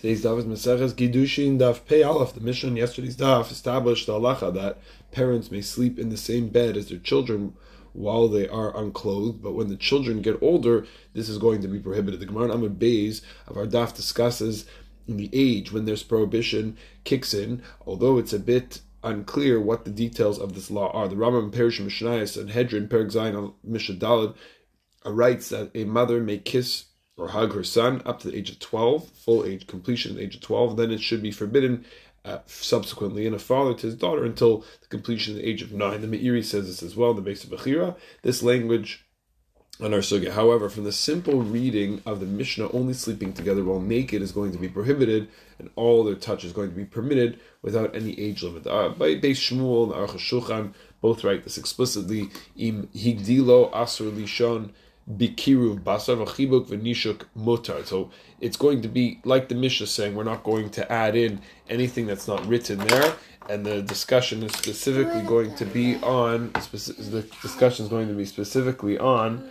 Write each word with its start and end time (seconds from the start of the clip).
Today's 0.00 0.24
daf 0.24 0.38
is 0.38 0.46
Maseches 0.46 0.94
Kiddushin 0.94 1.58
Daf 1.58 1.84
Pei 1.84 2.02
Aleph. 2.02 2.32
The 2.32 2.40
Mishnah 2.40 2.72
yesterday's 2.72 3.18
daf 3.18 3.50
established 3.50 4.06
the 4.06 4.14
halacha 4.14 4.54
that 4.54 4.78
parents 5.12 5.50
may 5.50 5.60
sleep 5.60 5.98
in 5.98 6.08
the 6.08 6.16
same 6.16 6.48
bed 6.48 6.78
as 6.78 6.88
their 6.88 6.96
children 6.96 7.52
while 7.92 8.26
they 8.26 8.48
are 8.48 8.74
unclothed, 8.74 9.42
but 9.42 9.52
when 9.52 9.68
the 9.68 9.76
children 9.76 10.22
get 10.22 10.42
older, 10.42 10.86
this 11.12 11.28
is 11.28 11.36
going 11.36 11.60
to 11.60 11.68
be 11.68 11.78
prohibited. 11.78 12.18
The 12.18 12.24
Gemara 12.24 12.48
Amud 12.48 12.78
Beis 12.78 13.20
of 13.46 13.58
our 13.58 13.66
daf 13.66 13.94
discusses 13.94 14.64
the 15.06 15.28
age 15.34 15.70
when 15.70 15.84
this 15.84 16.02
prohibition 16.02 16.78
kicks 17.04 17.34
in, 17.34 17.62
although 17.86 18.16
it's 18.16 18.32
a 18.32 18.38
bit 18.38 18.80
unclear 19.04 19.60
what 19.60 19.84
the 19.84 19.90
details 19.90 20.38
of 20.38 20.54
this 20.54 20.70
law 20.70 20.90
are. 20.92 21.08
The 21.08 21.16
Rambam 21.16 21.52
Peirush 21.52 21.78
Mishnayos 21.78 22.38
Sanhedrin 22.38 22.88
Perek 22.88 23.12
Zayin 23.12 23.52
Mishnah 23.62 24.34
writes 25.04 25.50
that 25.50 25.70
a 25.74 25.84
mother 25.84 26.22
may 26.22 26.38
kiss 26.38 26.86
or 27.20 27.28
hug 27.28 27.54
her 27.54 27.62
son 27.62 28.00
up 28.06 28.18
to 28.20 28.30
the 28.30 28.36
age 28.36 28.50
of 28.50 28.58
12, 28.58 29.08
full 29.10 29.44
age 29.44 29.66
completion 29.66 30.12
at 30.12 30.16
the 30.16 30.22
age 30.24 30.36
of 30.36 30.40
12, 30.40 30.76
then 30.76 30.90
it 30.90 31.00
should 31.00 31.22
be 31.22 31.30
forbidden 31.30 31.84
uh, 32.24 32.38
subsequently 32.46 33.26
in 33.26 33.34
a 33.34 33.38
father 33.38 33.74
to 33.74 33.86
his 33.86 33.94
daughter 33.94 34.24
until 34.24 34.64
the 34.80 34.86
completion 34.88 35.34
of 35.34 35.42
the 35.42 35.48
age 35.48 35.62
of 35.62 35.72
9. 35.72 36.00
The 36.00 36.06
Meiri 36.06 36.44
says 36.44 36.66
this 36.66 36.82
as 36.82 36.96
well 36.96 37.10
in 37.10 37.22
the 37.22 37.30
Beis 37.30 37.46
HaBechira. 37.46 37.94
This 38.22 38.42
language 38.42 39.04
on 39.82 39.94
our 39.94 40.00
sugya. 40.00 40.32
However, 40.32 40.68
from 40.68 40.84
the 40.84 40.92
simple 40.92 41.42
reading 41.42 42.02
of 42.04 42.20
the 42.20 42.26
Mishnah, 42.26 42.70
only 42.72 42.92
sleeping 42.92 43.32
together 43.32 43.64
while 43.64 43.80
naked 43.80 44.22
is 44.22 44.32
going 44.32 44.52
to 44.52 44.58
be 44.58 44.68
prohibited, 44.68 45.28
and 45.58 45.70
all 45.76 46.04
their 46.04 46.14
touch 46.14 46.44
is 46.44 46.52
going 46.52 46.70
to 46.70 46.76
be 46.76 46.84
permitted 46.84 47.38
without 47.62 47.94
any 47.94 48.18
age 48.18 48.42
limit. 48.42 48.66
Uh, 48.66 48.90
by 48.90 49.14
Beis 49.14 49.36
Shmuel 49.36 49.84
and 49.84 50.08
Aruch 50.08 50.18
Shulchan 50.18 50.74
both 51.00 51.24
write 51.24 51.44
this 51.44 51.58
explicitly. 51.58 52.30
Im 52.56 52.88
higdilo 52.94 53.72
asur 53.72 54.10
lishon 54.10 54.70
bikiruv 55.16 55.80
basar 55.80 56.16
v'chibuk 56.16 56.66
v'nishuk 56.68 57.24
mutar. 57.36 57.84
So 57.86 58.10
it's 58.40 58.56
going 58.56 58.82
to 58.82 58.88
be 58.88 59.20
like 59.24 59.48
the 59.48 59.54
Mishnah 59.54 59.86
saying 59.86 60.14
we're 60.14 60.24
not 60.24 60.44
going 60.44 60.70
to 60.70 60.92
add 60.92 61.16
in 61.16 61.40
anything 61.68 62.06
that's 62.06 62.28
not 62.28 62.46
written 62.46 62.78
there, 62.78 63.14
and 63.48 63.66
the 63.66 63.82
discussion 63.82 64.42
is 64.42 64.52
specifically 64.52 65.22
going 65.22 65.54
to 65.56 65.64
be 65.64 65.96
on 65.96 66.52
the 66.52 67.26
discussion 67.42 67.84
is 67.84 67.90
going 67.90 68.08
to 68.08 68.14
be 68.14 68.24
specifically 68.24 68.98
on 68.98 69.50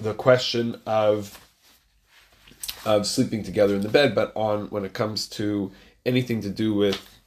the 0.00 0.14
question 0.14 0.80
of 0.86 1.40
of 2.84 3.06
sleeping 3.06 3.42
together 3.42 3.74
in 3.74 3.80
the 3.82 3.88
bed, 3.88 4.14
but 4.14 4.32
on 4.36 4.68
when 4.70 4.84
it 4.84 4.92
comes 4.92 5.28
to 5.28 5.72
anything 6.06 6.40
to 6.40 6.48
do 6.48 6.72
with 6.74 7.17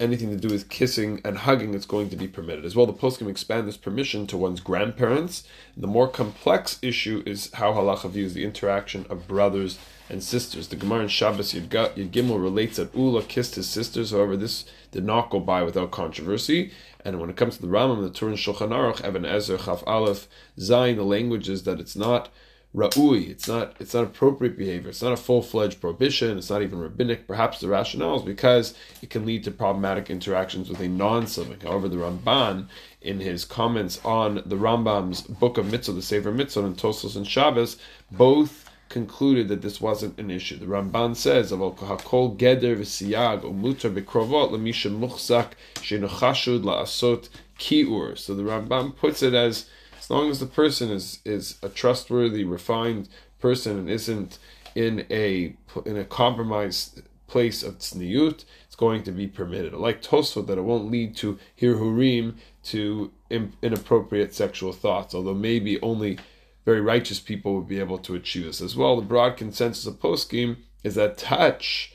anything 0.00 0.30
to 0.30 0.36
do 0.36 0.48
with 0.48 0.68
kissing 0.68 1.20
and 1.24 1.38
hugging 1.38 1.74
is 1.74 1.84
going 1.84 2.08
to 2.10 2.16
be 2.16 2.28
permitted. 2.28 2.64
As 2.64 2.76
well, 2.76 2.86
the 2.86 2.92
poskim 2.92 3.28
expand 3.28 3.66
this 3.66 3.76
permission 3.76 4.26
to 4.28 4.36
one's 4.36 4.60
grandparents. 4.60 5.44
The 5.76 5.86
more 5.86 6.08
complex 6.08 6.78
issue 6.82 7.22
is 7.26 7.52
how 7.54 7.72
halacha 7.72 8.10
views 8.10 8.34
the 8.34 8.44
interaction 8.44 9.06
of 9.10 9.26
brothers 9.26 9.78
and 10.08 10.22
sisters. 10.22 10.68
The 10.68 10.76
Gemara 10.76 11.02
in 11.02 11.08
Shabbos 11.08 11.52
Yud, 11.52 12.42
relates 12.42 12.76
that 12.76 12.94
Ula 12.94 13.22
kissed 13.24 13.56
his 13.56 13.68
sisters. 13.68 14.12
However, 14.12 14.36
this 14.36 14.64
did 14.92 15.04
not 15.04 15.30
go 15.30 15.40
by 15.40 15.62
without 15.62 15.90
controversy. 15.90 16.72
And 17.04 17.20
when 17.20 17.30
it 17.30 17.36
comes 17.36 17.56
to 17.56 17.62
the 17.62 17.68
Rambam, 17.68 18.02
the 18.02 18.10
Turin 18.10 18.34
Shulchan 18.36 18.70
Aruch, 18.70 19.00
Evan 19.02 19.24
Ezer, 19.24 19.58
Chaf 19.58 19.82
Aleph, 19.86 20.28
Zayin, 20.58 20.96
the 20.96 21.04
language 21.04 21.48
is 21.48 21.64
that 21.64 21.80
it's 21.80 21.96
not 21.96 22.28
ra'ui. 22.74 23.30
It's 23.30 23.48
not 23.48 23.76
it's 23.80 23.94
not 23.94 24.04
appropriate 24.04 24.56
behavior. 24.58 24.90
It's 24.90 25.02
not 25.02 25.12
a 25.12 25.16
full 25.16 25.42
fledged 25.42 25.80
prohibition. 25.80 26.36
It's 26.36 26.50
not 26.50 26.62
even 26.62 26.78
rabbinic. 26.78 27.26
Perhaps 27.26 27.60
the 27.60 27.68
rationale 27.68 28.16
is 28.16 28.22
because 28.22 28.74
it 29.02 29.10
can 29.10 29.24
lead 29.24 29.44
to 29.44 29.50
problematic 29.50 30.10
interactions 30.10 30.68
with 30.68 30.80
a 30.80 30.88
non-Semitic. 30.88 31.62
However, 31.62 31.88
the 31.88 31.96
Ramban, 31.96 32.66
in 33.00 33.20
his 33.20 33.44
comments 33.44 34.00
on 34.04 34.42
the 34.44 34.56
Rambam's 34.56 35.22
book 35.22 35.56
of 35.56 35.70
Mitzvah, 35.70 35.92
the 35.92 36.02
Sefer 36.02 36.32
Mitzvah, 36.32 36.64
and 36.64 36.76
Tosfos 36.76 37.16
and 37.16 37.26
Shabbos, 37.26 37.78
both 38.10 38.68
concluded 38.88 39.48
that 39.48 39.62
this 39.62 39.80
wasn't 39.80 40.18
an 40.18 40.30
issue. 40.30 40.56
The 40.56 40.66
Ramban 40.66 41.14
says, 41.16 41.52
of 41.52 41.60
"Hakol 41.60 42.36
geder 42.36 42.76
v'siyag 42.76 43.42
umutar 43.42 43.94
bekrovot 43.94 44.50
lemisha 44.50 44.90
muchzak 44.90 45.52
shenuchashud 45.74 46.62
laasot 46.62 47.28
kiur." 47.58 48.16
So 48.16 48.34
the 48.34 48.42
Ramban 48.42 48.96
puts 48.96 49.22
it 49.22 49.34
as 49.34 49.66
as 49.98 50.10
long 50.10 50.30
as 50.30 50.40
the 50.40 50.46
person 50.46 50.90
is 50.90 51.20
is 51.24 51.58
a 51.62 51.68
trustworthy, 51.68 52.44
refined 52.44 53.08
person 53.38 53.78
and 53.78 53.90
isn't 53.90 54.38
in 54.74 55.06
a 55.10 55.56
in 55.84 55.96
a 55.96 56.04
compromised 56.04 57.02
place 57.26 57.62
of 57.62 57.78
tzniut, 57.78 58.44
it's 58.66 58.76
going 58.76 59.02
to 59.02 59.12
be 59.12 59.26
permitted. 59.26 59.74
Like 59.74 60.02
Tosfot, 60.02 60.46
that 60.46 60.58
it 60.58 60.62
won't 60.62 60.90
lead 60.90 61.14
to 61.18 61.38
hirhurim, 61.60 62.36
to 62.64 63.12
inappropriate 63.30 64.34
sexual 64.34 64.72
thoughts, 64.72 65.14
although 65.14 65.34
maybe 65.34 65.80
only 65.80 66.18
very 66.64 66.80
righteous 66.80 67.20
people 67.20 67.54
would 67.54 67.68
be 67.68 67.78
able 67.78 67.98
to 67.98 68.14
achieve 68.14 68.46
this 68.46 68.60
as 68.60 68.76
well. 68.76 68.96
The 68.96 69.06
broad 69.06 69.36
consensus 69.36 69.86
of 69.86 70.00
poskim 70.00 70.56
is 70.82 70.94
that 70.96 71.18
touch, 71.18 71.92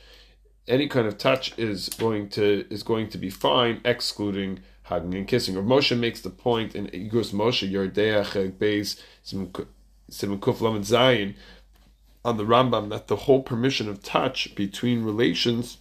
any 0.68 0.88
kind 0.88 1.08
of 1.08 1.18
touch, 1.18 1.58
is 1.58 1.90
going 1.90 2.30
to 2.30 2.66
is 2.69 2.84
going 2.84 3.09
to 3.09 3.18
be 3.18 3.30
fine, 3.30 3.81
excluding 3.84 4.59
hugging 4.83 5.16
and 5.16 5.27
kissing. 5.27 5.55
Rav 5.55 5.66
Moshe 5.66 5.97
makes 5.97 6.21
the 6.21 6.29
point 6.29 6.75
in 6.75 6.88
Igros 6.88 7.33
Moshe 7.33 7.69
Yoreh 7.69 7.91
De'ah 7.91 8.51
Beis 8.51 9.01
Siman 9.25 9.49
Kuf 10.39 10.83
Zayin 10.83 11.35
on 12.25 12.38
the 12.38 12.45
Rambam 12.45 12.89
that 12.89 13.07
the 13.07 13.16
whole 13.16 13.41
permission 13.41 13.89
of 13.89 14.01
touch 14.01 14.55
between 14.55 15.03
relations 15.03 15.77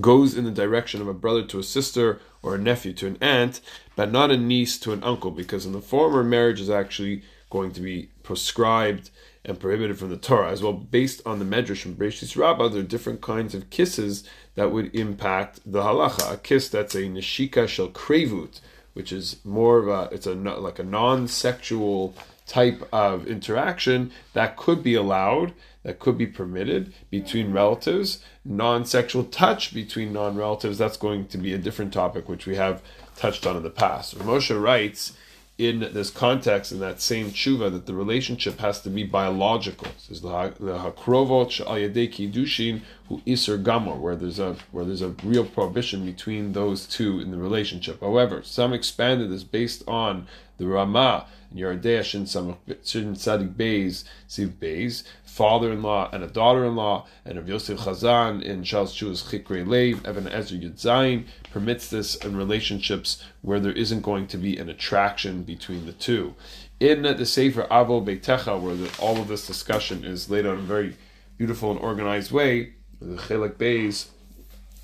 goes 0.00 0.36
in 0.36 0.44
the 0.44 0.50
direction 0.50 1.00
of 1.00 1.08
a 1.08 1.14
brother 1.14 1.42
to 1.42 1.58
a 1.58 1.62
sister 1.62 2.20
or 2.42 2.54
a 2.54 2.58
nephew 2.58 2.92
to 2.92 3.06
an 3.06 3.18
aunt, 3.20 3.60
but 3.96 4.12
not 4.12 4.30
a 4.30 4.36
niece 4.36 4.78
to 4.78 4.92
an 4.92 5.02
uncle, 5.02 5.30
because 5.30 5.64
in 5.64 5.72
the 5.72 5.80
former 5.80 6.22
marriage 6.22 6.60
is 6.60 6.70
actually 6.70 7.22
going 7.50 7.72
to 7.72 7.80
be 7.80 8.10
proscribed 8.22 9.10
and 9.44 9.58
prohibited 9.58 9.98
from 9.98 10.10
the 10.10 10.16
Torah. 10.16 10.50
As 10.50 10.62
well, 10.62 10.72
based 10.72 11.22
on 11.24 11.38
the 11.38 11.44
Medrash 11.44 11.82
from 11.82 11.96
Breshis 11.96 12.36
Rabbah, 12.36 12.68
there 12.68 12.80
are 12.80 12.84
different 12.84 13.20
kinds 13.20 13.54
of 13.54 13.70
kisses 13.70 14.24
that 14.54 14.70
would 14.70 14.94
impact 14.94 15.60
the 15.64 15.82
halacha. 15.82 16.34
A 16.34 16.36
kiss 16.36 16.68
that's 16.68 16.94
a 16.94 17.02
neshika 17.02 17.66
shel 17.68 17.88
krevut, 17.88 18.60
which 18.92 19.12
is 19.12 19.36
more 19.44 19.78
of 19.78 19.88
a, 19.88 20.14
it's 20.14 20.26
a 20.26 20.34
like 20.34 20.78
a 20.78 20.84
non-sexual 20.84 22.14
type 22.46 22.86
of 22.92 23.26
interaction 23.26 24.10
that 24.32 24.56
could 24.56 24.82
be 24.82 24.94
allowed, 24.94 25.52
that 25.82 25.98
could 25.98 26.18
be 26.18 26.26
permitted 26.26 26.92
between 27.10 27.52
relatives. 27.52 28.22
Non-sexual 28.44 29.24
touch 29.24 29.72
between 29.72 30.12
non-relatives, 30.12 30.78
that's 30.78 30.96
going 30.96 31.28
to 31.28 31.38
be 31.38 31.52
a 31.52 31.58
different 31.58 31.92
topic, 31.92 32.28
which 32.28 32.46
we 32.46 32.56
have 32.56 32.82
touched 33.16 33.46
on 33.46 33.56
in 33.56 33.62
the 33.62 33.70
past. 33.70 34.18
Moshe 34.18 34.60
writes 34.60 35.12
in 35.58 35.80
this 35.92 36.08
context, 36.08 36.70
in 36.70 36.78
that 36.78 37.00
same 37.00 37.32
tshuva, 37.32 37.70
that 37.72 37.86
the 37.86 37.94
relationship 37.94 38.60
has 38.60 38.80
to 38.82 38.88
be 38.88 39.02
biological. 39.02 39.88
Says 39.98 40.20
the 40.20 40.28
hakrovot 40.28 41.60
al 41.60 41.76
kiddushin 42.08 42.82
hu 43.08 43.20
iser 43.26 43.58
gamor, 43.58 43.98
where 43.98 44.14
there's 44.14 44.38
a 44.38 44.56
where 44.70 44.84
there's 44.84 45.02
a 45.02 45.16
real 45.24 45.44
prohibition 45.44 46.06
between 46.06 46.52
those 46.52 46.86
two 46.86 47.18
in 47.18 47.32
the 47.32 47.36
relationship. 47.36 48.00
However, 48.00 48.42
some 48.44 48.72
expanded 48.72 49.30
this 49.30 49.42
based 49.42 49.82
on 49.88 50.28
the 50.58 50.66
Ramah 50.66 51.26
Yoreh 51.54 51.80
De'ah 51.80 52.04
Shin 52.04 53.14
Sadik 53.16 53.48
Beis 53.56 54.04
Siv 54.28 54.50
Beis, 54.52 55.04
father-in-law 55.24 56.10
and 56.12 56.22
a 56.24 56.26
daughter-in-law, 56.26 57.06
and 57.24 57.38
of 57.38 57.48
Yosef 57.48 57.80
Chazan 57.80 58.42
in 58.42 58.64
Charles 58.64 58.94
Chu's 58.94 59.22
Chikre 59.22 59.66
Lev, 59.66 60.04
Evan 60.04 60.28
Ezra 60.28 60.58
Yudzayin 60.58 61.26
permits 61.50 61.88
this 61.88 62.16
in 62.16 62.36
relationships 62.36 63.24
where 63.42 63.60
there 63.60 63.72
isn't 63.72 64.02
going 64.02 64.26
to 64.26 64.36
be 64.36 64.56
an 64.56 64.68
attraction 64.68 65.42
between 65.42 65.86
the 65.86 65.92
two. 65.92 66.34
In 66.80 67.02
the 67.02 67.26
Sefer 67.26 67.66
Avo 67.70 68.04
Beitecha, 68.04 68.60
where 68.60 68.74
the, 68.74 68.90
all 68.98 69.18
of 69.18 69.28
this 69.28 69.46
discussion 69.46 70.04
is 70.04 70.28
laid 70.28 70.46
out 70.46 70.54
in 70.54 70.60
a 70.60 70.62
very 70.62 70.96
beautiful 71.36 71.70
and 71.70 71.80
organized 71.80 72.32
way, 72.32 72.74
the 73.00 73.16
Chelek 73.16 73.54
Beis, 73.54 74.08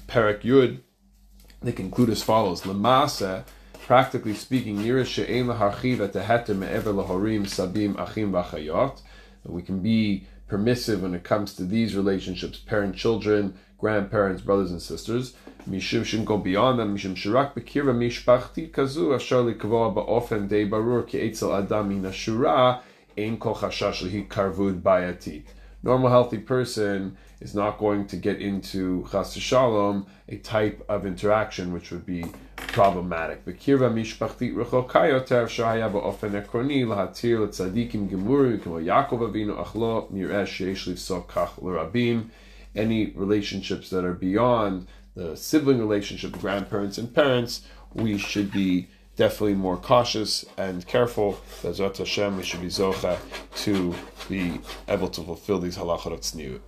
Perek 0.07 0.43
Yud, 0.43 0.81
they 1.63 1.73
conclude 1.73 2.11
as 2.11 2.23
follows: 2.23 2.63
Lamasa 2.63 3.45
practically 3.87 4.35
speaking, 4.35 4.79
We 4.79 5.05
can 9.63 9.81
be 9.81 10.27
permissive 10.49 11.03
when 11.03 11.15
it 11.15 11.25
comes 11.25 11.55
to 11.55 11.65
these 11.65 11.95
relationships, 11.95 12.59
parent, 12.59 12.97
children, 12.97 13.55
grandparents, 13.79 14.41
brothers 14.41 14.71
and 14.71 14.81
sisters. 14.81 15.35
Mishum 15.69 16.05
shouldn't 16.05 16.29
go 16.29 16.39
beyond 16.39 16.79
them. 16.79 16.97
Mishum 16.97 17.15
shirak 17.15 17.55
bekira 17.55 17.95
mishpachti 17.95 18.73
kazu 18.73 19.13
ashar 19.13 19.43
likvoa 19.43 19.95
ba'ofen 19.95 20.49
de 20.49 20.67
barur 20.67 21.07
ki 21.07 21.21
etzel 21.21 21.55
adam 21.55 21.91
min 21.91 22.03
ashura 22.03 22.81
ein 23.19 23.37
kol 23.37 23.55
chashash 23.55 24.03
lihi 24.03 24.27
karvud 24.27 24.81
bayatit 24.81 25.45
normal 25.85 26.11
healthy 26.11 26.39
person 26.39 27.17
is 27.41 27.55
not 27.55 27.79
going 27.79 28.07
to 28.07 28.17
get 28.17 28.41
into 28.41 29.07
chas 29.11 29.35
shalom 29.35 30.07
a 30.29 30.37
type 30.39 30.83
of 30.89 31.05
interaction 31.05 31.73
which 31.73 31.91
would 31.91 32.07
be 32.07 32.25
problematic. 32.75 33.45
Lahatir 36.85 37.39
letzadikim 37.47 38.11
Yaakov 38.11 39.21
Avinu 39.31 39.55
achlo 39.65 40.11
l'rabim. 41.63 42.31
Any 42.75 43.13
relationships 43.13 43.91
that 43.91 44.05
are 44.05 44.13
beyond 44.13 44.89
the 45.15 45.37
sibling 45.37 45.79
relationship, 45.79 46.33
grandparents 46.33 46.99
and 46.99 47.15
parents, 47.15 47.63
we 47.93 48.19
should 48.19 48.51
be 48.51 48.89
definitely 49.15 49.55
more 49.55 49.77
cautious 49.77 50.45
and 50.59 50.85
careful. 50.85 51.39
Bezrat 51.63 51.99
Hashem, 51.99 52.37
we 52.37 52.43
should 52.43 52.61
be 52.61 52.67
zocha 52.67 53.19
to 53.63 53.95
be 54.29 54.61
able 54.89 55.09
to 55.11 55.23
fulfill 55.23 55.61
these 55.61 55.79
halachot 55.79 56.19
tzniut. 56.19 56.61